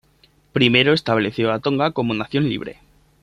Primero 0.51 0.93
estableció 0.93 1.51
a 1.53 1.59
Tonga 1.59 1.91
como 1.91 2.09
una 2.09 2.23
nación 2.23 2.49
libre. 2.49 2.79